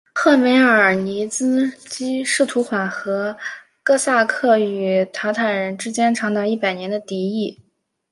[0.15, 3.37] 赫梅尔尼茨基试图缓和
[3.83, 7.61] 哥萨克与鞑靼人之间长达一百年的敌意。